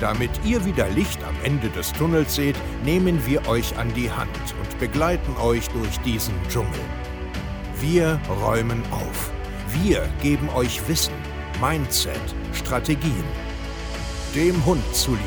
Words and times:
Damit 0.00 0.30
ihr 0.46 0.64
wieder 0.64 0.88
Licht 0.88 1.22
am 1.24 1.36
Ende 1.44 1.68
des 1.68 1.92
Tunnels 1.92 2.34
seht, 2.34 2.56
nehmen 2.86 3.20
wir 3.26 3.46
euch 3.46 3.76
an 3.76 3.92
die 3.92 4.10
Hand 4.10 4.30
und 4.58 4.78
begleiten 4.78 5.36
euch 5.36 5.68
durch 5.68 6.00
diesen 6.00 6.32
Dschungel. 6.48 6.80
Wir 7.80 8.18
räumen 8.42 8.82
auf. 8.90 9.30
Wir 9.68 10.08
geben 10.22 10.48
euch 10.56 10.88
Wissen, 10.88 11.12
Mindset, 11.60 12.14
Strategien. 12.54 13.24
Dem 14.34 14.64
Hund 14.64 14.82
zuliebe. 14.94 15.20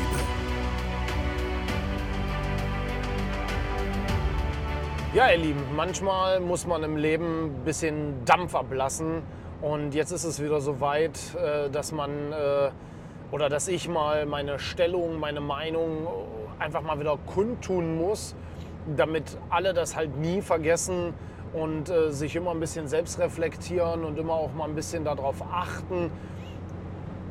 Ja, 5.14 5.30
ihr 5.30 5.38
Lieben, 5.38 5.62
manchmal 5.76 6.40
muss 6.40 6.66
man 6.66 6.82
im 6.82 6.96
Leben 6.96 7.44
ein 7.44 7.64
bisschen 7.64 8.24
Dampf 8.24 8.56
ablassen. 8.56 9.22
Und 9.62 9.94
jetzt 9.94 10.10
ist 10.10 10.24
es 10.24 10.42
wieder 10.42 10.60
so 10.60 10.80
weit, 10.80 11.16
äh, 11.36 11.70
dass 11.70 11.92
man 11.92 12.10
äh, 12.32 12.70
oder 13.34 13.48
dass 13.48 13.66
ich 13.66 13.88
mal 13.88 14.26
meine 14.26 14.60
Stellung, 14.60 15.18
meine 15.18 15.40
Meinung 15.40 16.06
einfach 16.60 16.82
mal 16.82 17.00
wieder 17.00 17.18
kundtun 17.26 17.98
muss, 17.98 18.36
damit 18.96 19.24
alle 19.50 19.74
das 19.74 19.96
halt 19.96 20.16
nie 20.16 20.40
vergessen 20.40 21.14
und 21.52 21.90
äh, 21.90 22.12
sich 22.12 22.36
immer 22.36 22.52
ein 22.52 22.60
bisschen 22.60 22.86
selbst 22.86 23.18
reflektieren 23.18 24.04
und 24.04 24.20
immer 24.20 24.34
auch 24.34 24.52
mal 24.52 24.68
ein 24.68 24.76
bisschen 24.76 25.04
darauf 25.04 25.42
achten, 25.52 26.12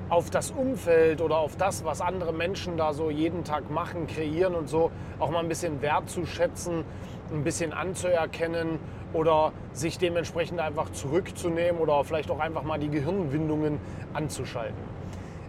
auf 0.10 0.30
das 0.30 0.52
Umfeld 0.52 1.22
oder 1.22 1.38
auf 1.38 1.56
das, 1.56 1.86
was 1.86 2.02
andere 2.02 2.34
Menschen 2.34 2.76
da 2.76 2.92
so 2.92 3.10
jeden 3.10 3.46
Tag 3.46 3.72
machen, 3.72 4.06
kreieren 4.06 4.56
und 4.56 4.68
so, 4.68 4.92
auch 5.20 5.32
mal 5.32 5.40
ein 5.40 5.48
bisschen 5.48 5.82
wertzuschätzen, 5.82 6.84
ein 7.32 7.46
bisschen 7.46 7.72
anzuerkennen 7.72 8.78
oder 9.14 9.54
sich 9.72 10.00
dementsprechend 10.00 10.60
einfach 10.60 10.92
zurückzunehmen 10.92 11.80
oder 11.80 12.04
vielleicht 12.04 12.30
auch 12.30 12.40
einfach 12.40 12.64
mal 12.64 12.78
die 12.78 12.90
Gehirnwindungen 12.90 13.80
anzuschalten. 14.14 14.93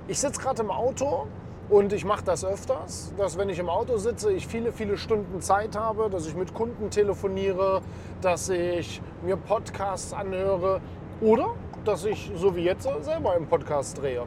Ich 0.07 0.21
sitze 0.21 0.39
gerade 0.39 0.61
im 0.61 0.71
Auto 0.71 1.27
und 1.71 1.95
ich 1.95 2.05
mache 2.05 2.23
das 2.23 2.45
öfters, 2.45 3.15
dass 3.17 3.39
wenn 3.39 3.49
ich 3.49 3.59
im 3.59 3.71
Auto 3.71 3.97
sitze, 3.97 4.31
ich 4.33 4.47
viele, 4.47 4.71
viele 4.71 4.99
Stunden 4.99 5.41
Zeit 5.41 5.79
habe, 5.79 6.11
dass 6.11 6.27
ich 6.27 6.35
mit 6.35 6.53
Kunden 6.53 6.91
telefoniere, 6.91 7.81
dass 8.21 8.51
ich 8.51 9.01
mir 9.23 9.39
Podcasts 9.39 10.13
anhöre 10.13 10.83
oder 11.23 11.55
dass 11.87 12.05
ich, 12.05 12.31
so 12.37 12.55
wie 12.55 12.65
jetzt, 12.65 12.87
selber 13.01 13.33
einen 13.33 13.47
Podcast 13.47 14.03
drehe. 14.03 14.25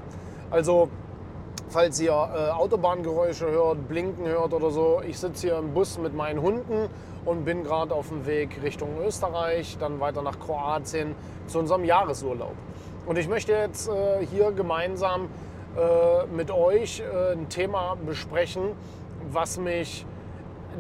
Also, 0.50 0.89
falls 1.70 2.00
ihr 2.00 2.09
äh, 2.09 2.50
Autobahngeräusche 2.50 3.45
hört, 3.45 3.88
Blinken 3.88 4.25
hört 4.25 4.53
oder 4.53 4.72
so, 4.72 5.03
ich 5.08 5.20
sitze 5.20 5.45
hier 5.45 5.59
im 5.59 5.75
Bus 5.75 6.00
mit 6.00 6.16
meinen 6.16 6.42
Hunden 6.42 6.89
und 7.23 7.45
bin 7.45 7.64
gerade 7.64 7.94
auf 7.94 8.08
dem 8.08 8.25
Weg 8.25 8.64
Richtung 8.64 8.89
Österreich, 9.05 9.78
dann 9.80 10.00
weiter 10.00 10.23
nach 10.23 10.39
Kroatien 10.39 11.14
zu 11.45 11.59
unserem 11.59 11.83
Jahresurlaub. 11.83 12.55
Und 13.05 13.17
ich 13.17 13.30
möchte 13.30 13.52
jetzt 13.52 13.88
äh, 13.88 14.25
hier 14.25 14.52
gemeinsam 14.52 15.30
mit 16.36 16.52
euch 16.52 17.02
äh, 17.02 17.33
ein 17.33 17.50
Thema 17.50 17.95
besprechen, 17.95 18.72
was 19.31 19.59
mich 19.59 20.06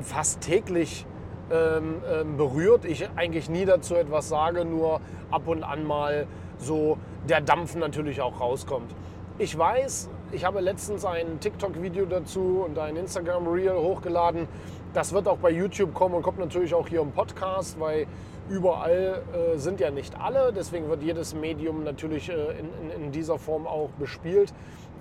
fast 0.01 0.41
täglich 0.41 1.05
ähm, 1.49 2.01
ähm, 2.11 2.37
berührt. 2.37 2.83
Ich 2.85 3.07
eigentlich 3.15 3.49
nie 3.49 3.65
dazu 3.65 3.95
etwas 3.95 4.27
sage, 4.27 4.65
nur 4.65 4.99
ab 5.31 5.47
und 5.47 5.63
an 5.63 5.85
mal 5.85 6.27
so 6.57 6.97
der 7.29 7.41
Dampf 7.41 7.75
natürlich 7.75 8.21
auch 8.21 8.39
rauskommt. 8.39 8.93
Ich 9.37 9.57
weiß, 9.57 10.09
ich 10.31 10.43
habe 10.43 10.59
letztens 10.59 11.05
ein 11.05 11.39
TikTok-Video 11.39 12.05
dazu 12.05 12.65
und 12.65 12.77
ein 12.79 12.95
Instagram-Reel 12.97 13.75
hochgeladen. 13.75 14.47
Das 14.93 15.13
wird 15.13 15.27
auch 15.27 15.37
bei 15.37 15.51
YouTube 15.51 15.93
kommen 15.93 16.15
und 16.15 16.23
kommt 16.23 16.39
natürlich 16.39 16.73
auch 16.73 16.87
hier 16.87 17.01
im 17.01 17.11
Podcast, 17.11 17.79
weil 17.79 18.07
überall 18.49 19.21
äh, 19.33 19.57
sind 19.57 19.79
ja 19.79 19.91
nicht 19.91 20.19
alle. 20.19 20.51
Deswegen 20.51 20.89
wird 20.89 21.03
jedes 21.03 21.33
Medium 21.33 21.83
natürlich 21.83 22.29
äh, 22.29 22.33
in, 22.33 22.91
in, 22.91 23.03
in 23.03 23.11
dieser 23.11 23.37
Form 23.37 23.67
auch 23.67 23.89
bespielt. 23.99 24.53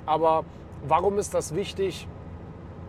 Aber 0.06 0.44
warum 0.87 1.19
ist 1.19 1.34
das 1.34 1.55
wichtig, 1.55 2.09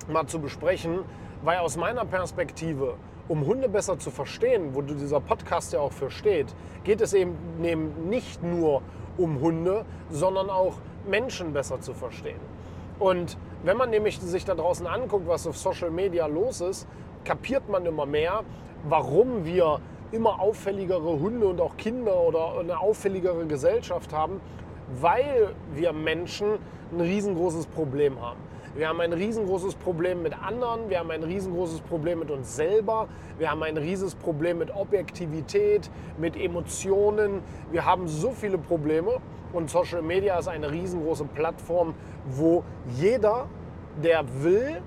mal 0.08 0.28
zu 0.28 0.40
besprechen? 0.40 1.00
Weil 1.44 1.60
aus 1.60 1.78
meiner 1.78 2.06
Perspektive, 2.06 2.96
um 3.28 3.46
Hunde 3.46 3.68
besser 3.68 4.00
zu 4.00 4.12
verstehen, 4.12 4.74
wo 4.74 4.82
dieser 4.82 5.20
Podcast 5.20 5.74
ja 5.74 5.80
auch 5.80 5.92
für 5.92 6.10
steht, 6.10 6.48
geht 6.84 7.02
es 7.02 7.14
eben 7.14 7.36
nicht 8.10 8.42
nur 8.44 8.82
um 9.18 9.42
Hunde, 9.42 9.86
sondern 10.10 10.50
auch 10.50 10.76
Menschen 11.08 11.54
besser 11.54 11.82
zu 11.82 11.94
verstehen. 11.94 12.40
Und 13.00 13.38
wenn 13.64 13.78
man 13.78 13.90
nämlich 13.90 14.20
sich 14.20 14.46
da 14.46 14.56
draußen 14.56 14.88
anguckt, 14.88 15.28
was 15.28 15.46
auf 15.48 15.58
Social 15.58 15.92
Media 15.92 16.26
los 16.28 16.62
ist, 16.62 16.88
kapiert 17.24 17.70
man 17.70 17.86
immer 17.86 18.06
mehr, 18.06 18.44
warum 18.88 19.46
wir 19.46 19.80
immer 20.12 20.40
auffälligere 20.40 21.20
Hunde 21.20 21.48
und 21.48 21.60
auch 21.60 21.76
Kinder 21.78 22.18
oder 22.22 22.60
eine 22.60 22.80
auffälligere 22.80 23.46
Gesellschaft 23.46 24.14
haben, 24.14 24.40
weil 25.02 25.54
wir 25.74 25.94
Menschen 25.94 26.60
ein 26.92 27.02
riesengroßes 27.02 27.68
Problem 27.68 28.22
haben. 28.22 28.40
Wir 28.76 28.90
haben 28.90 29.02
ein 29.02 29.14
riesengroßes 29.14 29.74
Problem 29.76 30.22
mit 30.22 30.40
anderen, 30.40 30.90
wir 30.90 31.00
haben 31.00 31.10
ein 31.10 31.24
riesengroßes 31.24 31.82
Problem 31.82 32.20
mit 32.20 32.30
uns 32.30 32.56
selber, 32.56 33.08
wir 33.40 33.50
haben 33.50 33.64
ein 33.64 33.76
riesengroßes 33.76 34.20
Problem 34.20 34.60
mit 34.60 34.70
Objektivität, 34.76 35.90
mit 36.18 36.38
Emotionen. 36.38 37.42
Wir 37.72 37.86
haben 37.86 38.08
so 38.08 38.32
viele 38.32 38.60
Probleme 38.60 39.20
und 39.52 39.72
Social 39.72 40.04
Media 40.04 40.38
ist 40.38 40.48
eine 40.48 40.72
riesengroße 40.72 41.26
Plattform, 41.26 41.96
wo 42.30 42.64
jeder, 42.88 43.48
der 44.04 44.24
will, 44.44 44.82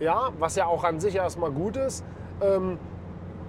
ja, 0.00 0.30
was 0.40 0.56
ja 0.56 0.66
auch 0.66 0.82
an 0.82 0.98
sich 0.98 1.14
erstmal 1.14 1.52
gut 1.52 1.76
ist, 1.76 2.04
ähm, 2.40 2.78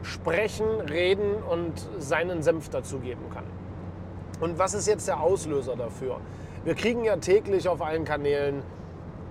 sprechen, 0.03 0.67
reden 0.87 1.41
und 1.49 1.73
seinen 1.97 2.43
Senf 2.43 2.69
dazu 2.69 2.99
geben 2.99 3.23
kann. 3.33 3.45
Und 4.39 4.57
was 4.57 4.73
ist 4.73 4.87
jetzt 4.87 5.07
der 5.07 5.19
Auslöser 5.19 5.75
dafür? 5.75 6.17
Wir 6.63 6.75
kriegen 6.75 7.03
ja 7.03 7.17
täglich 7.17 7.67
auf 7.67 7.81
allen 7.81 8.05
Kanälen 8.05 8.63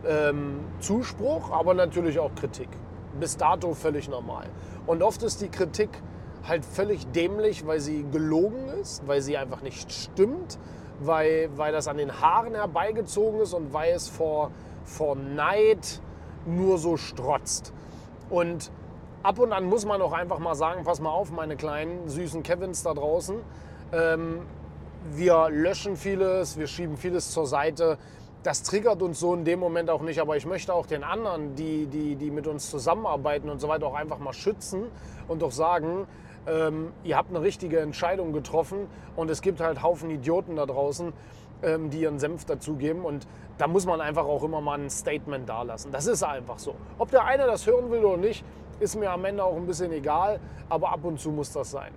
ähm, 0.07 0.61
Zuspruch, 0.81 1.51
aber 1.51 1.75
natürlich 1.75 2.19
auch 2.19 2.35
Kritik. 2.35 2.69
Bis 3.19 3.37
dato 3.37 3.75
völlig 3.75 4.09
normal. 4.09 4.47
Und 4.87 5.03
oft 5.03 5.23
ist 5.23 5.41
die 5.41 5.49
Kritik 5.49 5.91
halt 6.47 6.65
völlig 6.65 7.07
dämlich, 7.13 7.67
weil 7.67 7.81
sie 7.81 8.05
gelogen 8.11 8.69
ist, 8.81 9.07
weil 9.07 9.21
sie 9.21 9.37
einfach 9.37 9.63
nicht 9.63 9.93
stimmt, 9.93 10.59
weil, 11.01 11.51
weil 11.57 11.73
das 11.73 11.89
an 11.89 11.97
den 11.97 12.21
Haaren 12.21 12.55
herbeigezogen 12.55 13.41
ist 13.41 13.55
und 13.55 13.73
weil 13.73 13.93
es 13.93 14.09
vor, 14.09 14.51
vor 14.85 15.17
Neid 15.17 16.01
nur 16.47 16.79
so 16.79 16.97
strotzt. 16.97 17.73
Und 18.31 18.71
ab 19.23 19.39
und 19.39 19.53
an 19.53 19.65
muss 19.65 19.85
man 19.85 20.01
auch 20.01 20.13
einfach 20.13 20.39
mal 20.39 20.55
sagen, 20.55 20.85
pass 20.85 21.01
mal 21.01 21.11
auf, 21.11 21.31
meine 21.31 21.57
kleinen 21.57 22.09
süßen 22.09 22.43
Kevins 22.43 22.83
da 22.83 22.95
draußen. 22.95 23.37
Ähm, 23.93 24.41
wir 25.13 25.49
löschen 25.51 25.97
vieles, 25.97 26.59
wir 26.59 26.67
schieben 26.67 26.97
vieles 26.97 27.31
zur 27.31 27.47
Seite. 27.47 27.99
Das 28.43 28.63
triggert 28.63 29.03
uns 29.03 29.21
so 29.21 29.35
in 29.35 29.45
dem 29.45 29.59
Moment 29.59 29.91
auch 29.91 30.01
nicht, 30.01 30.21
aber 30.21 30.37
ich 30.37 30.47
möchte 30.47 30.73
auch 30.73 30.87
den 30.87 31.03
anderen, 31.03 31.55
die, 31.55 31.87
die, 31.87 32.15
die 32.17 32.31
mit 32.31 32.47
uns 32.47 32.71
zusammenarbeiten 32.71 33.51
und 33.51 33.61
so 33.61 33.69
weiter, 33.69 33.87
auch 33.87 33.95
einfach 33.95 34.19
mal 34.19 34.33
schützen 34.33 34.85
und 35.27 35.43
doch 35.43 35.51
sagen, 35.51 36.07
ähm, 36.47 36.93
ihr 37.05 37.17
habt 37.17 37.31
eine 37.31 37.43
richtige 37.43 37.81
Entscheidung 37.81 38.33
getroffen 38.33 38.87
und 39.17 39.31
es 39.31 39.43
gibt 39.43 39.61
halt 39.61 39.83
Haufen 39.83 40.11
Idioten 40.11 40.57
da 40.57 40.67
draußen, 40.67 41.13
ähm, 41.63 41.91
die 41.91 42.01
ihren 42.01 42.19
Senf 42.19 42.45
dazugeben 42.45 43.05
und 43.05 43.27
da 43.59 43.67
muss 43.67 43.87
man 43.87 44.01
einfach 44.01 44.25
auch 44.25 44.45
immer 44.45 44.61
mal 44.61 44.79
ein 44.79 44.91
Statement 44.91 45.49
dalassen. 45.49 45.91
Das 45.91 46.07
ist 46.07 46.23
einfach 46.23 46.59
so. 46.59 46.75
Ob 46.99 47.11
der 47.11 47.25
eine 47.25 47.47
das 47.47 47.67
hören 47.67 47.91
will 47.91 48.05
oder 48.05 48.17
nicht, 48.17 48.45
ist 48.79 48.95
mir 48.97 49.11
am 49.11 49.25
Ende 49.25 49.43
auch 49.43 49.57
ein 49.57 49.67
bisschen 49.67 49.91
egal, 49.93 50.39
aber 50.69 50.91
ab 50.91 51.01
und 51.03 51.19
zu 51.19 51.31
muss 51.31 51.53
das 51.53 51.73
sein. 51.73 51.93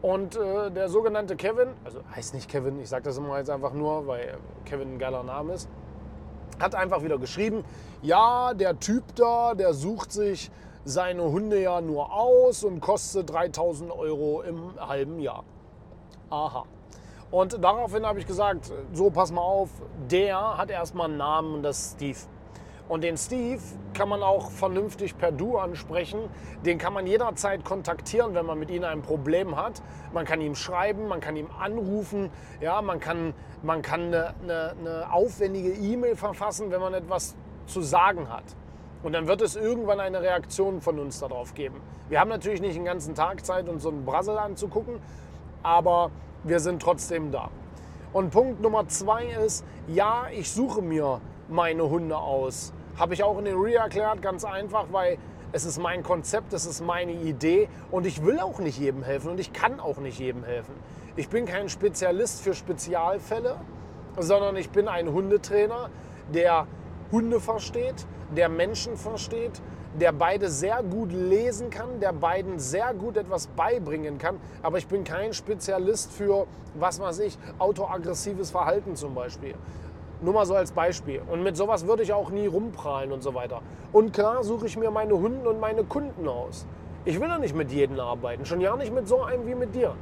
Und 0.00 0.36
äh, 0.36 0.70
der 0.70 0.88
sogenannte 0.88 1.34
Kevin, 1.34 1.68
also 1.84 2.00
heißt 2.14 2.34
nicht 2.34 2.48
Kevin, 2.48 2.80
ich 2.80 2.88
sage 2.88 3.04
das 3.04 3.18
immer 3.18 3.38
jetzt 3.38 3.50
einfach 3.50 3.72
nur, 3.72 4.06
weil 4.06 4.38
Kevin 4.64 4.94
ein 4.94 4.98
geiler 4.98 5.24
Name 5.24 5.54
ist, 5.54 5.68
hat 6.60 6.74
einfach 6.74 7.02
wieder 7.02 7.18
geschrieben, 7.18 7.64
ja, 8.02 8.54
der 8.54 8.78
Typ 8.78 9.02
da, 9.16 9.54
der 9.54 9.74
sucht 9.74 10.12
sich 10.12 10.50
seine 10.84 11.24
Hunde 11.24 11.60
ja 11.60 11.80
nur 11.80 12.12
aus 12.12 12.64
und 12.64 12.80
kostet 12.80 13.30
3000 13.30 13.90
Euro 13.90 14.42
im 14.42 14.72
halben 14.78 15.18
Jahr. 15.20 15.44
Aha. 16.30 16.64
Und 17.30 17.62
daraufhin 17.62 18.06
habe 18.06 18.18
ich 18.20 18.26
gesagt, 18.26 18.72
so 18.92 19.10
pass 19.10 19.32
mal 19.32 19.42
auf, 19.42 19.68
der 20.10 20.56
hat 20.56 20.70
erstmal 20.70 21.08
einen 21.08 21.18
Namen 21.18 21.54
und 21.54 21.62
das 21.62 21.78
ist 21.78 21.92
Steve. 21.96 22.18
Und 22.88 23.04
den 23.04 23.18
Steve 23.18 23.60
kann 23.92 24.08
man 24.08 24.22
auch 24.22 24.50
vernünftig 24.50 25.18
per 25.18 25.30
Du 25.30 25.58
ansprechen. 25.58 26.20
Den 26.64 26.78
kann 26.78 26.94
man 26.94 27.06
jederzeit 27.06 27.64
kontaktieren, 27.64 28.34
wenn 28.34 28.46
man 28.46 28.58
mit 28.58 28.70
ihm 28.70 28.84
ein 28.84 29.02
Problem 29.02 29.56
hat. 29.56 29.82
Man 30.14 30.24
kann 30.24 30.40
ihm 30.40 30.54
schreiben, 30.54 31.06
man 31.06 31.20
kann 31.20 31.36
ihm 31.36 31.48
anrufen, 31.58 32.30
ja, 32.60 32.80
man 32.80 32.98
kann, 32.98 33.34
man 33.62 33.82
kann 33.82 34.06
eine, 34.06 34.34
eine, 34.42 34.74
eine 34.80 35.12
aufwendige 35.12 35.72
E-Mail 35.72 36.16
verfassen, 36.16 36.70
wenn 36.70 36.80
man 36.80 36.94
etwas 36.94 37.36
zu 37.66 37.82
sagen 37.82 38.30
hat. 38.30 38.44
Und 39.02 39.12
dann 39.12 39.28
wird 39.28 39.42
es 39.42 39.54
irgendwann 39.54 40.00
eine 40.00 40.22
Reaktion 40.22 40.80
von 40.80 40.98
uns 40.98 41.20
darauf 41.20 41.54
geben. 41.54 41.80
Wir 42.08 42.20
haben 42.20 42.30
natürlich 42.30 42.60
nicht 42.60 42.74
den 42.74 42.86
ganzen 42.86 43.14
Tag 43.14 43.44
Zeit, 43.44 43.68
uns 43.68 43.82
so 43.82 43.90
einen 43.90 44.04
Brassel 44.04 44.38
anzugucken, 44.38 44.98
aber 45.62 46.10
wir 46.42 46.58
sind 46.58 46.80
trotzdem 46.82 47.30
da. 47.30 47.50
Und 48.12 48.30
Punkt 48.30 48.62
Nummer 48.62 48.88
zwei 48.88 49.26
ist, 49.26 49.64
ja, 49.86 50.26
ich 50.32 50.50
suche 50.50 50.80
mir 50.80 51.20
meine 51.48 51.88
Hunde 51.88 52.16
aus. 52.16 52.72
Habe 52.98 53.14
ich 53.14 53.22
auch 53.22 53.38
in 53.38 53.44
den 53.44 53.56
Re 53.56 53.74
erklärt, 53.74 54.22
ganz 54.22 54.44
einfach, 54.44 54.86
weil 54.90 55.18
es 55.52 55.64
ist 55.64 55.80
mein 55.80 56.02
Konzept, 56.02 56.52
es 56.52 56.66
ist 56.66 56.84
meine 56.84 57.12
Idee 57.12 57.68
und 57.92 58.06
ich 58.06 58.24
will 58.24 58.40
auch 58.40 58.58
nicht 58.58 58.78
jedem 58.78 59.04
helfen 59.04 59.30
und 59.30 59.38
ich 59.38 59.52
kann 59.52 59.78
auch 59.78 59.98
nicht 59.98 60.18
jedem 60.18 60.42
helfen. 60.42 60.74
Ich 61.14 61.28
bin 61.28 61.46
kein 61.46 61.68
Spezialist 61.68 62.42
für 62.42 62.54
Spezialfälle, 62.54 63.56
sondern 64.18 64.56
ich 64.56 64.70
bin 64.70 64.88
ein 64.88 65.12
Hundetrainer, 65.12 65.90
der 66.34 66.66
Hunde 67.12 67.38
versteht, 67.38 68.04
der 68.36 68.48
Menschen 68.48 68.96
versteht, 68.96 69.62
der 69.98 70.12
beide 70.12 70.50
sehr 70.50 70.82
gut 70.82 71.12
lesen 71.12 71.70
kann, 71.70 72.00
der 72.00 72.12
beiden 72.12 72.58
sehr 72.58 72.92
gut 72.94 73.16
etwas 73.16 73.46
beibringen 73.46 74.18
kann. 74.18 74.38
Aber 74.60 74.78
ich 74.78 74.88
bin 74.88 75.04
kein 75.04 75.32
Spezialist 75.32 76.12
für, 76.12 76.46
was 76.74 77.00
weiß 77.00 77.20
ich, 77.20 77.38
autoaggressives 77.58 78.50
Verhalten 78.50 78.96
zum 78.96 79.14
Beispiel. 79.14 79.54
Nur 80.20 80.34
mal 80.34 80.46
so 80.46 80.54
als 80.54 80.72
Beispiel. 80.72 81.22
Und 81.30 81.42
mit 81.42 81.56
sowas 81.56 81.86
würde 81.86 82.02
ich 82.02 82.12
auch 82.12 82.30
nie 82.30 82.46
rumprallen 82.46 83.12
und 83.12 83.22
so 83.22 83.34
weiter. 83.34 83.62
Und 83.92 84.12
klar 84.12 84.42
suche 84.42 84.66
ich 84.66 84.76
mir 84.76 84.90
meine 84.90 85.14
Hunde 85.14 85.48
und 85.48 85.60
meine 85.60 85.84
Kunden 85.84 86.28
aus. 86.28 86.66
Ich 87.04 87.20
will 87.20 87.28
doch 87.28 87.38
nicht 87.38 87.54
mit 87.54 87.70
jedem 87.70 87.98
arbeiten, 88.00 88.44
schon 88.44 88.60
ja 88.60 88.76
nicht 88.76 88.92
mit 88.92 89.06
so 89.06 89.22
einem 89.22 89.46
wie 89.46 89.54
mit 89.54 89.74
dir. 89.74 89.94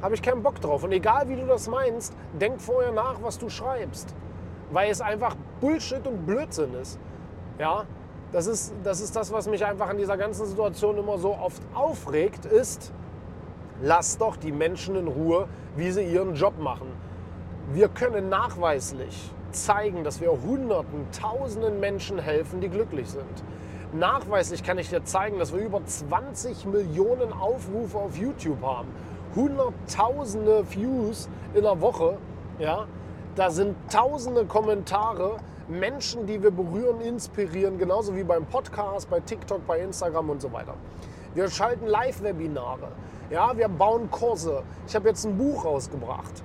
Habe 0.00 0.14
ich 0.14 0.22
keinen 0.22 0.42
Bock 0.42 0.60
drauf. 0.60 0.82
Und 0.82 0.92
egal 0.92 1.28
wie 1.28 1.36
du 1.36 1.46
das 1.46 1.68
meinst, 1.68 2.14
denk 2.40 2.60
vorher 2.60 2.92
nach, 2.92 3.22
was 3.22 3.38
du 3.38 3.48
schreibst 3.48 4.14
weil 4.72 4.90
es 4.90 5.00
einfach 5.00 5.36
Bullshit 5.60 6.06
und 6.06 6.26
Blödsinn 6.26 6.74
ist. 6.74 6.98
Ja, 7.58 7.84
das 8.32 8.46
ist, 8.46 8.72
das 8.82 9.00
ist 9.00 9.14
das, 9.14 9.30
was 9.32 9.46
mich 9.46 9.64
einfach 9.64 9.90
in 9.90 9.98
dieser 9.98 10.16
ganzen 10.16 10.46
Situation 10.46 10.96
immer 10.96 11.18
so 11.18 11.36
oft 11.36 11.62
aufregt, 11.74 12.46
ist, 12.46 12.92
lass 13.82 14.16
doch 14.18 14.36
die 14.36 14.52
Menschen 14.52 14.96
in 14.96 15.06
Ruhe, 15.06 15.48
wie 15.76 15.90
sie 15.90 16.02
ihren 16.02 16.34
Job 16.34 16.58
machen. 16.58 16.88
Wir 17.72 17.88
können 17.88 18.28
nachweislich 18.28 19.30
zeigen, 19.52 20.04
dass 20.04 20.20
wir 20.20 20.30
Hunderten, 20.30 21.06
Tausenden 21.12 21.80
Menschen 21.80 22.18
helfen, 22.18 22.60
die 22.60 22.68
glücklich 22.68 23.10
sind. 23.10 23.44
Nachweislich 23.92 24.62
kann 24.62 24.78
ich 24.78 24.88
dir 24.88 25.04
zeigen, 25.04 25.38
dass 25.38 25.52
wir 25.52 25.60
über 25.60 25.84
20 25.84 26.66
Millionen 26.66 27.32
Aufrufe 27.32 27.98
auf 27.98 28.16
YouTube 28.16 28.62
haben. 28.62 28.88
Hunderttausende 29.36 30.64
Views 30.70 31.28
in 31.54 31.62
der 31.62 31.80
Woche. 31.80 32.18
Ja, 32.58 32.86
da 33.36 33.50
sind 33.50 33.76
tausende 33.90 34.44
Kommentare, 34.44 35.36
Menschen, 35.68 36.26
die 36.26 36.42
wir 36.42 36.50
berühren, 36.50 37.00
inspirieren, 37.00 37.78
genauso 37.78 38.14
wie 38.16 38.24
beim 38.24 38.44
Podcast, 38.46 39.08
bei 39.08 39.20
TikTok, 39.20 39.66
bei 39.66 39.80
Instagram 39.80 40.30
und 40.30 40.42
so 40.42 40.52
weiter. 40.52 40.74
Wir 41.34 41.48
schalten 41.48 41.86
Live-Webinare, 41.86 42.88
ja, 43.30 43.56
wir 43.56 43.68
bauen 43.68 44.10
Kurse. 44.10 44.62
Ich 44.86 44.94
habe 44.94 45.08
jetzt 45.08 45.24
ein 45.24 45.38
Buch 45.38 45.64
rausgebracht. 45.64 46.42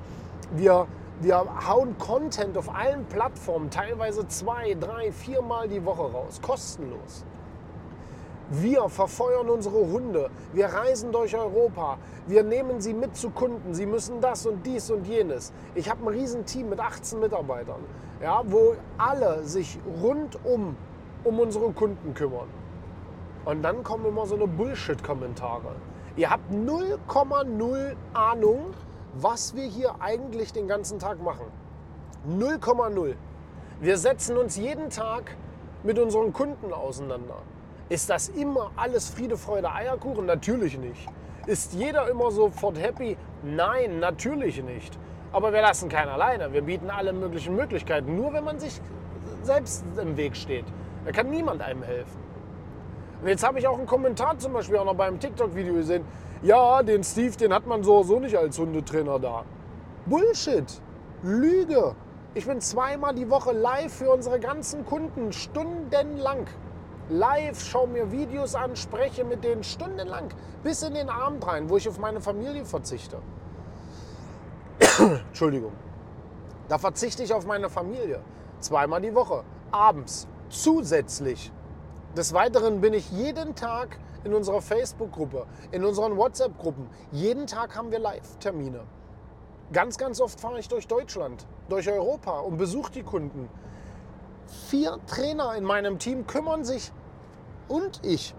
Wir, 0.56 0.88
wir 1.20 1.46
hauen 1.68 1.98
Content 1.98 2.58
auf 2.58 2.74
allen 2.74 3.06
Plattformen, 3.06 3.70
teilweise 3.70 4.28
zwei, 4.28 4.76
drei, 4.76 5.12
viermal 5.12 5.68
die 5.68 5.84
Woche 5.84 6.12
raus, 6.12 6.40
kostenlos. 6.42 7.26
Wir 8.50 8.88
verfeuern 8.88 9.50
unsere 9.50 9.76
Hunde. 9.76 10.30
Wir 10.54 10.68
reisen 10.68 11.12
durch 11.12 11.36
Europa. 11.36 11.98
Wir 12.28 12.44
nehmen 12.44 12.80
sie 12.80 12.94
mit 12.94 13.18
zu 13.18 13.30
Kunden. 13.30 13.74
Sie 13.74 13.86
müssen 13.86 14.22
das 14.22 14.46
und 14.46 14.66
dies 14.66 14.90
und 14.90 15.06
jenes. 15.06 15.52
Ich 15.76 15.90
habe 15.90 16.06
ein 16.06 16.08
Riesenteam 16.08 16.70
mit 16.70 16.80
18 16.80 17.20
Mitarbeitern, 17.20 17.82
ja, 18.22 18.42
wo 18.46 18.76
alle 18.98 19.44
sich 19.44 19.78
rundum 20.02 20.78
um 21.26 21.40
unsere 21.40 21.72
Kunden 21.74 22.14
kümmern. 22.14 22.48
Und 23.44 23.64
dann 23.64 23.84
kommen 23.84 24.06
immer 24.06 24.26
so 24.26 24.36
eine 24.36 24.48
Bullshit-Kommentare. 24.48 25.76
Ihr 26.16 26.30
habt 26.30 26.50
0,0 26.52 27.96
Ahnung, 28.14 28.74
was 29.22 29.56
wir 29.56 29.64
hier 29.64 29.96
eigentlich 30.00 30.54
den 30.54 30.68
ganzen 30.68 31.00
Tag 31.00 31.22
machen. 31.22 31.46
0,0. 32.28 33.16
Wir 33.80 33.98
setzen 33.98 34.38
uns 34.38 34.58
jeden 34.58 34.90
Tag 34.90 35.36
mit 35.84 35.98
unseren 35.98 36.34
Kunden 36.34 36.74
auseinander. 36.74 37.42
Ist 37.90 38.10
das 38.10 38.30
immer 38.30 38.72
alles 38.76 39.10
Friede, 39.10 39.38
Freude, 39.38 39.72
Eierkuchen? 39.72 40.26
Natürlich 40.26 40.78
nicht. 40.78 41.08
Ist 41.46 41.74
jeder 41.74 42.10
immer 42.10 42.32
sofort 42.32 42.78
happy? 42.78 43.18
Nein, 43.44 44.00
natürlich 44.00 44.62
nicht. 44.62 44.98
Aber 45.32 45.54
wir 45.54 45.62
lassen 45.62 45.90
keinen 45.90 46.10
alleine. 46.10 46.52
Wir 46.54 46.62
bieten 46.62 46.90
alle 46.90 47.14
möglichen 47.14 47.56
Möglichkeiten. 47.56 48.16
Nur 48.16 48.34
wenn 48.34 48.44
man 48.44 48.60
sich 48.60 48.82
selbst 49.44 49.84
im 50.02 50.18
Weg 50.18 50.36
steht. 50.36 50.66
Da 51.06 51.12
kann 51.12 51.30
niemand 51.30 51.62
einem 51.62 51.84
helfen. 51.84 52.20
Und 53.22 53.30
jetzt 53.30 53.46
habe 53.48 53.58
ich 53.60 53.68
auch 53.68 53.78
einen 53.78 53.88
Kommentar 53.88 54.38
zum 54.38 54.54
Beispiel 54.54 54.78
auch 54.78 54.86
noch 54.86 54.96
beim 54.96 55.20
TikTok-Video 55.20 55.74
gesehen. 55.74 56.04
Ja, 56.44 56.84
den 56.84 57.04
Steve, 57.04 57.36
den 57.36 57.54
hat 57.54 57.66
man 57.66 57.84
so 57.84 58.04
so 58.04 58.20
nicht 58.20 58.38
als 58.38 58.60
Hundetrainer 58.60 59.20
da. 59.20 59.44
Bullshit. 60.06 60.82
Lüge. 61.24 61.96
Ich 62.36 62.46
bin 62.46 62.62
zweimal 62.62 63.16
die 63.16 63.30
Woche 63.30 63.52
live 63.52 63.92
für 63.92 64.12
unsere 64.12 64.40
ganzen 64.40 64.86
Kunden, 64.86 65.34
stundenlang 65.34 66.46
live, 67.10 67.60
schaue 67.60 67.88
mir 67.88 68.12
Videos 68.12 68.54
an, 68.54 68.76
spreche 68.76 69.24
mit 69.24 69.44
denen 69.44 69.64
stundenlang 69.64 70.30
bis 70.64 70.84
in 70.84 70.94
den 70.94 71.10
Abend 71.10 71.48
rein, 71.48 71.70
wo 71.70 71.78
ich 71.78 71.90
auf 71.90 71.98
meine 71.98 72.22
Familie 72.22 72.66
verzichte. 72.66 73.18
Entschuldigung. 75.00 75.72
Da 76.68 76.78
verzichte 76.78 77.24
ich 77.24 77.34
auf 77.34 77.46
meine 77.46 77.70
Familie. 77.70 78.20
Zweimal 78.60 79.02
die 79.02 79.16
Woche. 79.16 79.44
Abends. 79.72 80.28
Zusätzlich. 80.50 81.52
Des 82.16 82.34
Weiteren 82.34 82.82
bin 82.82 82.94
ich 82.94 83.10
jeden 83.12 83.56
Tag 83.56 83.98
in 84.28 84.34
unserer 84.34 84.62
Facebook-Gruppe, 84.62 85.46
in 85.72 85.86
unseren 85.86 86.18
WhatsApp-Gruppen. 86.18 86.90
Jeden 87.12 87.48
Tag 87.48 87.76
haben 87.76 87.92
wir 87.92 88.00
Live-Termine. 88.00 88.82
Ganz, 89.72 89.98
ganz 89.98 90.20
oft 90.20 90.40
fahre 90.40 90.60
ich 90.60 90.68
durch 90.68 90.88
Deutschland, 90.88 91.48
durch 91.70 91.90
Europa 91.90 92.40
und 92.40 92.58
besuche 92.58 92.92
die 92.92 93.04
Kunden. 93.04 93.50
Vier 94.68 95.00
Trainer 95.08 95.56
in 95.56 95.64
meinem 95.64 95.98
Team 95.98 96.28
kümmern 96.28 96.66
sich 96.66 96.92
und 97.70 98.06
ich 98.06 98.36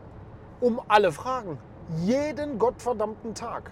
um 0.60 0.80
alle 0.88 1.10
Fragen. 1.10 1.58
Jeden 2.02 2.58
gottverdammten 2.58 3.34
Tag. 3.34 3.70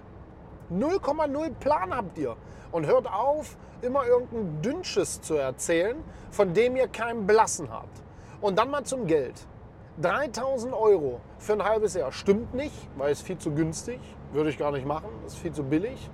0,0 0.73 1.51
Plan 1.61 1.95
habt 1.95 2.17
ihr. 2.17 2.37
Und 2.73 2.87
hört 2.87 3.07
auf, 3.07 3.57
immer 3.83 4.07
irgendein 4.07 4.63
Dünnsches 4.63 5.21
zu 5.21 5.35
erzählen, 5.35 6.03
von 6.31 6.55
dem 6.55 6.77
ihr 6.77 6.89
keinen 6.89 7.27
Blassen 7.27 7.71
habt. 7.71 8.03
Und 8.41 8.59
dann 8.59 8.71
mal 8.71 8.85
zum 8.85 9.07
Geld. 9.07 9.35
3000 10.03 10.75
Euro 10.75 11.21
für 11.39 11.55
ein 11.55 11.65
halbes 11.65 11.95
Jahr 11.95 12.13
stimmt 12.13 12.55
nicht, 12.55 12.75
weil 12.97 13.13
es 13.13 13.23
viel 13.23 13.39
zu 13.39 13.53
günstig. 13.53 13.99
Würde 14.33 14.51
ich 14.51 14.59
gar 14.59 14.73
nicht 14.73 14.87
machen, 14.87 15.09
ist 15.27 15.39
viel 15.39 15.53
zu 15.53 15.63
billig. 15.63 16.11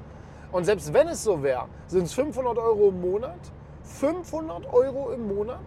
Und 0.53 0.65
selbst 0.65 0.93
wenn 0.93 1.09
es 1.09 1.25
so 1.25 1.43
wäre, 1.43 1.67
sind 1.87 2.05
es 2.05 2.13
500 2.13 2.59
Euro 2.59 2.89
im 2.89 3.01
Monat. 3.01 3.41
500 3.85 4.73
Euro 4.73 5.11
im 5.11 5.35
Monat 5.35 5.59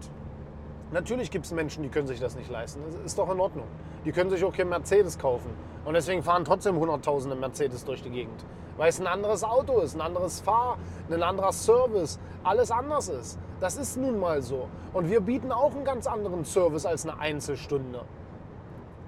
Natürlich 0.92 1.32
gibt 1.32 1.46
es 1.46 1.52
Menschen, 1.52 1.84
die 1.84 1.90
können 1.90 2.08
sich 2.08 2.20
das 2.20 2.36
nicht 2.36 2.50
leisten. 2.50 2.82
Das 2.86 2.96
ist 3.04 3.18
doch 3.18 3.30
in 3.32 3.40
Ordnung. 3.40 3.66
Die 4.06 4.12
können 4.12 4.30
sich 4.30 4.44
auch 4.44 4.54
kein 4.54 4.70
Mercedes 4.70 5.18
kaufen. 5.18 5.50
Und 5.84 5.94
deswegen 5.94 6.24
fahren 6.24 6.46
trotzdem 6.46 6.78
Hunderttausende 6.78 7.36
Mercedes 7.36 7.84
durch 7.86 8.04
die 8.04 8.12
Gegend. 8.12 8.46
Weil 8.78 8.90
es 8.90 9.00
ein 9.00 9.08
anderes 9.08 9.44
Auto 9.44 9.80
ist, 9.80 9.96
ein 9.96 10.02
anderes 10.02 10.42
Fahr, 10.42 10.78
ein 11.10 11.24
anderer 11.24 11.54
Service, 11.54 12.20
alles 12.44 12.72
anders 12.72 13.10
ist. 13.10 13.40
Das 13.60 13.78
ist 13.78 13.98
nun 13.98 14.20
mal 14.20 14.42
so. 14.42 14.68
Und 14.94 15.10
wir 15.10 15.22
bieten 15.22 15.52
auch 15.52 15.74
einen 15.74 15.86
ganz 15.86 16.08
anderen 16.08 16.46
Service 16.46 16.86
als 16.86 17.08
eine 17.08 17.20
Einzelstunde. 17.20 18.02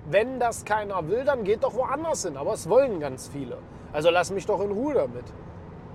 Wenn 0.10 0.40
das 0.40 0.66
keiner 0.66 1.08
will, 1.10 1.26
dann 1.26 1.44
geht 1.44 1.64
doch 1.64 1.76
woanders 1.76 2.24
hin. 2.24 2.38
Aber 2.38 2.54
es 2.54 2.70
wollen 2.70 3.00
ganz 3.00 3.28
viele. 3.28 3.58
Also 3.92 4.10
lass 4.10 4.32
mich 4.32 4.46
doch 4.46 4.62
in 4.62 4.72
Ruhe 4.72 4.94
damit. 4.94 5.26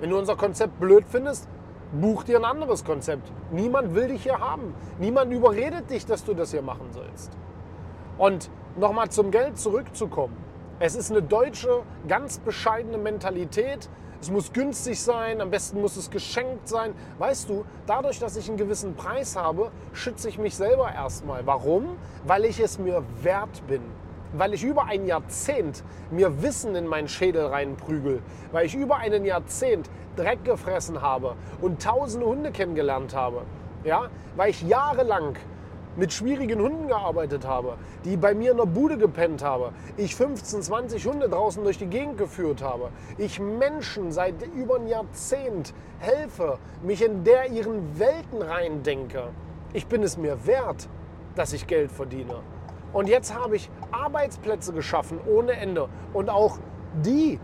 Wenn 0.00 0.10
du 0.10 0.18
unser 0.18 0.36
Konzept 0.36 0.78
blöd 0.80 1.04
findest, 1.08 1.48
buch 1.92 2.24
dir 2.24 2.38
ein 2.38 2.44
anderes 2.44 2.84
Konzept. 2.84 3.30
Niemand 3.50 3.94
will 3.94 4.08
dich 4.08 4.22
hier 4.22 4.38
haben. 4.38 4.74
Niemand 4.98 5.32
überredet 5.32 5.90
dich, 5.90 6.06
dass 6.06 6.24
du 6.24 6.34
das 6.34 6.50
hier 6.50 6.62
machen 6.62 6.90
sollst. 6.92 7.30
Und 8.18 8.50
nochmal 8.76 9.10
zum 9.10 9.30
Geld 9.30 9.58
zurückzukommen. 9.58 10.36
Es 10.78 10.94
ist 10.94 11.10
eine 11.10 11.22
deutsche, 11.22 11.82
ganz 12.08 12.38
bescheidene 12.38 12.98
Mentalität. 12.98 13.88
Es 14.20 14.30
muss 14.30 14.52
günstig 14.52 15.00
sein, 15.00 15.40
am 15.40 15.50
besten 15.50 15.80
muss 15.80 15.96
es 15.96 16.10
geschenkt 16.10 16.68
sein. 16.68 16.94
Weißt 17.18 17.48
du, 17.48 17.64
dadurch, 17.86 18.18
dass 18.18 18.36
ich 18.36 18.48
einen 18.48 18.56
gewissen 18.56 18.94
Preis 18.94 19.36
habe, 19.36 19.70
schütze 19.92 20.28
ich 20.28 20.38
mich 20.38 20.56
selber 20.56 20.92
erstmal. 20.92 21.46
Warum? 21.46 21.96
Weil 22.24 22.44
ich 22.44 22.60
es 22.60 22.78
mir 22.78 23.02
wert 23.22 23.66
bin 23.66 23.82
weil 24.32 24.54
ich 24.54 24.64
über 24.64 24.84
ein 24.84 25.06
Jahrzehnt 25.06 25.82
mir 26.10 26.42
Wissen 26.42 26.74
in 26.74 26.86
meinen 26.86 27.08
Schädel 27.08 27.46
reinprügel, 27.46 28.22
weil 28.50 28.66
ich 28.66 28.74
über 28.74 28.96
einen 28.96 29.24
Jahrzehnt 29.24 29.90
Dreck 30.16 30.44
gefressen 30.44 31.00
habe 31.00 31.36
und 31.60 31.82
tausende 31.82 32.26
Hunde 32.26 32.50
kennengelernt 32.50 33.14
habe, 33.14 33.42
ja, 33.84 34.08
weil 34.36 34.50
ich 34.50 34.62
jahrelang 34.62 35.36
mit 35.96 36.12
schwierigen 36.12 36.60
Hunden 36.60 36.88
gearbeitet 36.88 37.46
habe, 37.46 37.76
die 38.04 38.16
bei 38.16 38.34
mir 38.34 38.52
in 38.52 38.56
der 38.56 38.66
Bude 38.66 38.96
gepennt 38.96 39.42
habe, 39.42 39.72
ich 39.96 40.14
15, 40.16 40.62
20 40.62 41.06
Hunde 41.06 41.28
draußen 41.28 41.62
durch 41.62 41.78
die 41.78 41.86
Gegend 41.86 42.16
geführt 42.18 42.62
habe, 42.62 42.90
ich 43.18 43.40
Menschen 43.40 44.10
seit 44.10 44.34
über 44.54 44.76
ein 44.76 44.86
Jahrzehnt 44.86 45.74
helfe, 45.98 46.58
mich 46.82 47.04
in 47.04 47.24
der 47.24 47.50
ihren 47.50 47.98
Welten 47.98 48.40
reindenke. 48.40 49.24
Ich 49.74 49.86
bin 49.86 50.02
es 50.02 50.16
mir 50.16 50.46
wert, 50.46 50.88
dass 51.34 51.52
ich 51.52 51.66
Geld 51.66 51.92
verdiene. 51.92 52.36
Und 52.92 53.08
jetzt 53.08 53.34
habe 53.34 53.56
ich 53.56 53.70
Arbeitsplätze 53.90 54.72
geschaffen 54.72 55.18
ohne 55.26 55.52
Ende. 55.52 55.88
Und 56.12 56.28
auch 56.28 56.58
die 57.02 57.40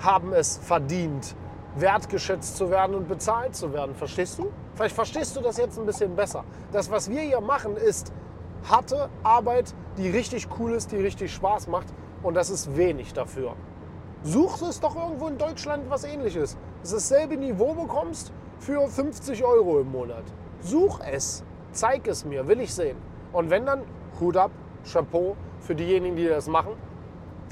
haben 0.00 0.32
es 0.32 0.58
verdient, 0.58 1.36
wertgeschätzt 1.76 2.56
zu 2.56 2.70
werden 2.70 2.96
und 2.96 3.08
bezahlt 3.08 3.54
zu 3.54 3.72
werden. 3.72 3.94
Verstehst 3.94 4.38
du? 4.38 4.50
Vielleicht 4.74 4.94
verstehst 4.94 5.36
du 5.36 5.40
das 5.40 5.58
jetzt 5.58 5.78
ein 5.78 5.86
bisschen 5.86 6.16
besser. 6.16 6.44
Das, 6.72 6.90
was 6.90 7.08
wir 7.08 7.20
hier 7.20 7.40
machen, 7.40 7.76
ist 7.76 8.12
harte 8.68 9.08
Arbeit, 9.22 9.74
die 9.96 10.08
richtig 10.08 10.48
cool 10.58 10.72
ist, 10.72 10.90
die 10.90 10.96
richtig 10.96 11.32
Spaß 11.32 11.68
macht. 11.68 11.86
Und 12.22 12.34
das 12.34 12.50
ist 12.50 12.76
wenig 12.76 13.12
dafür. 13.12 13.54
Such 14.22 14.60
es 14.62 14.80
doch 14.80 14.96
irgendwo 14.96 15.28
in 15.28 15.38
Deutschland 15.38 15.88
was 15.88 16.04
ähnliches. 16.04 16.56
Dass 16.82 16.90
du 16.90 16.96
dasselbe 16.96 17.36
Niveau 17.36 17.74
bekommst 17.74 18.32
für 18.58 18.86
50 18.86 19.44
Euro 19.44 19.80
im 19.80 19.90
Monat. 19.90 20.24
Such 20.60 21.00
es. 21.00 21.44
Zeig 21.72 22.08
es 22.08 22.24
mir. 22.24 22.46
Will 22.48 22.60
ich 22.60 22.74
sehen. 22.74 22.96
Und 23.32 23.48
wenn 23.48 23.64
dann, 23.64 23.82
Hut 24.18 24.36
ab, 24.36 24.50
Chapeau 24.84 25.36
für 25.60 25.74
diejenigen, 25.74 26.16
die 26.16 26.26
das 26.26 26.48
machen. 26.48 26.72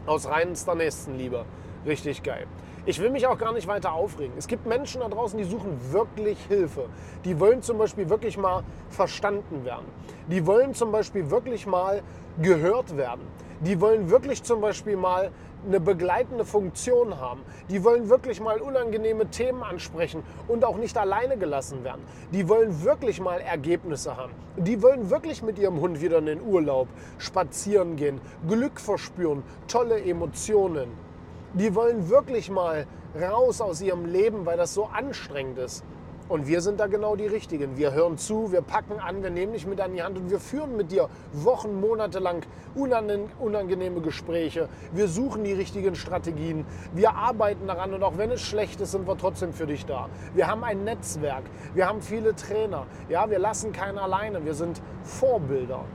Aus 0.06 0.28
reinster 0.28 0.74
Nächstenliebe. 0.74 1.44
Richtig 1.86 2.22
geil. 2.22 2.46
Ich 2.88 2.98
will 3.02 3.10
mich 3.10 3.26
auch 3.26 3.36
gar 3.36 3.52
nicht 3.52 3.66
weiter 3.68 3.92
aufregen. 3.92 4.32
Es 4.38 4.46
gibt 4.46 4.64
Menschen 4.64 5.02
da 5.02 5.10
draußen, 5.10 5.36
die 5.36 5.44
suchen 5.44 5.78
wirklich 5.92 6.38
Hilfe. 6.48 6.86
Die 7.22 7.38
wollen 7.38 7.60
zum 7.60 7.76
Beispiel 7.76 8.08
wirklich 8.08 8.38
mal 8.38 8.64
verstanden 8.88 9.66
werden. 9.66 9.84
Die 10.28 10.46
wollen 10.46 10.72
zum 10.72 10.90
Beispiel 10.90 11.30
wirklich 11.30 11.66
mal 11.66 12.00
gehört 12.40 12.96
werden. 12.96 13.20
Die 13.60 13.78
wollen 13.82 14.08
wirklich 14.08 14.42
zum 14.42 14.62
Beispiel 14.62 14.96
mal 14.96 15.30
eine 15.66 15.80
begleitende 15.80 16.46
Funktion 16.46 17.20
haben. 17.20 17.42
Die 17.68 17.84
wollen 17.84 18.08
wirklich 18.08 18.40
mal 18.40 18.58
unangenehme 18.58 19.28
Themen 19.28 19.62
ansprechen 19.62 20.22
und 20.46 20.64
auch 20.64 20.78
nicht 20.78 20.96
alleine 20.96 21.36
gelassen 21.36 21.84
werden. 21.84 22.00
Die 22.32 22.48
wollen 22.48 22.84
wirklich 22.84 23.20
mal 23.20 23.42
Ergebnisse 23.42 24.16
haben. 24.16 24.32
Die 24.56 24.82
wollen 24.82 25.10
wirklich 25.10 25.42
mit 25.42 25.58
ihrem 25.58 25.78
Hund 25.78 26.00
wieder 26.00 26.16
in 26.18 26.26
den 26.26 26.40
Urlaub 26.40 26.88
spazieren 27.18 27.96
gehen, 27.96 28.18
Glück 28.48 28.80
verspüren, 28.80 29.42
tolle 29.66 30.02
Emotionen. 30.02 31.07
Die 31.54 31.74
wollen 31.74 32.10
wirklich 32.10 32.50
mal 32.50 32.86
raus 33.18 33.60
aus 33.60 33.80
ihrem 33.80 34.04
Leben, 34.04 34.44
weil 34.44 34.56
das 34.56 34.74
so 34.74 34.84
anstrengend 34.84 35.58
ist. 35.58 35.82
Und 36.28 36.46
wir 36.46 36.60
sind 36.60 36.78
da 36.78 36.88
genau 36.88 37.16
die 37.16 37.26
Richtigen. 37.26 37.78
Wir 37.78 37.94
hören 37.94 38.18
zu, 38.18 38.52
wir 38.52 38.60
packen 38.60 39.00
an, 39.00 39.22
wir 39.22 39.30
nehmen 39.30 39.54
dich 39.54 39.66
mit 39.66 39.80
an 39.80 39.94
die 39.94 40.02
Hand 40.02 40.18
und 40.18 40.30
wir 40.30 40.40
führen 40.40 40.76
mit 40.76 40.92
dir 40.92 41.08
Wochen, 41.32 41.80
Monate 41.80 42.18
lang 42.18 42.42
unangenehme 42.74 44.02
Gespräche. 44.02 44.68
Wir 44.92 45.08
suchen 45.08 45.42
die 45.42 45.54
richtigen 45.54 45.94
Strategien. 45.94 46.66
Wir 46.92 47.14
arbeiten 47.14 47.66
daran 47.66 47.94
und 47.94 48.02
auch 48.02 48.18
wenn 48.18 48.30
es 48.30 48.42
schlecht 48.42 48.78
ist, 48.82 48.92
sind 48.92 49.08
wir 49.08 49.16
trotzdem 49.16 49.54
für 49.54 49.66
dich 49.66 49.86
da. 49.86 50.10
Wir 50.34 50.48
haben 50.48 50.64
ein 50.64 50.84
Netzwerk. 50.84 51.44
Wir 51.72 51.88
haben 51.88 52.02
viele 52.02 52.36
Trainer. 52.36 52.86
Ja, 53.08 53.30
wir 53.30 53.38
lassen 53.38 53.72
keinen 53.72 53.96
alleine. 53.96 54.44
Wir 54.44 54.54
sind 54.54 54.82
Vorbilder 55.04 55.86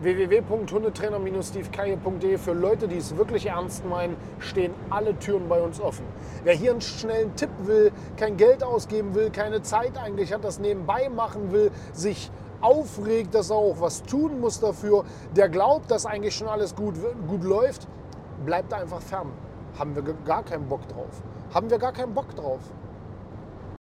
www.hundetrainer-stevekaye.de. 0.00 2.38
Für 2.38 2.52
Leute, 2.52 2.88
die 2.88 2.96
es 2.96 3.16
wirklich 3.16 3.46
ernst 3.46 3.86
meinen, 3.86 4.16
stehen 4.38 4.74
alle 4.90 5.16
Türen 5.18 5.48
bei 5.48 5.60
uns 5.60 5.80
offen. 5.80 6.04
Wer 6.44 6.54
hier 6.54 6.72
einen 6.72 6.80
schnellen 6.80 7.34
Tipp 7.36 7.50
will, 7.64 7.92
kein 8.16 8.36
Geld 8.36 8.64
ausgeben 8.64 9.14
will, 9.14 9.30
keine 9.30 9.62
Zeit 9.62 9.98
eigentlich 9.98 10.32
hat, 10.32 10.44
das 10.44 10.58
nebenbei 10.58 11.08
machen 11.08 11.52
will, 11.52 11.70
sich 11.92 12.30
aufregt, 12.60 13.34
dass 13.34 13.50
er 13.50 13.56
auch 13.56 13.80
was 13.80 14.02
tun 14.02 14.40
muss 14.40 14.60
dafür, 14.60 15.04
der 15.36 15.48
glaubt, 15.48 15.90
dass 15.90 16.06
eigentlich 16.06 16.34
schon 16.34 16.48
alles 16.48 16.74
gut, 16.74 16.94
gut 17.26 17.44
läuft, 17.44 17.86
bleibt 18.44 18.72
einfach 18.72 19.00
fern. 19.00 19.30
Haben 19.78 19.94
wir 19.94 20.02
gar 20.24 20.42
keinen 20.42 20.68
Bock 20.68 20.86
drauf. 20.88 21.22
Haben 21.54 21.70
wir 21.70 21.78
gar 21.78 21.92
keinen 21.92 22.14
Bock 22.14 22.34
drauf. 22.34 22.60